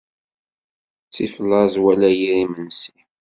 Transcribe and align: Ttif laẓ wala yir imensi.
Ttif 1.07 1.35
laẓ 1.49 1.73
wala 1.83 2.09
yir 2.19 2.35
imensi. 2.43 2.95